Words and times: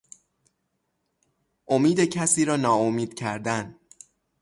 امید 1.67 1.99
کسی 1.99 2.45
را 2.45 2.55
ناامید 2.55 3.13
کردن 3.13 3.75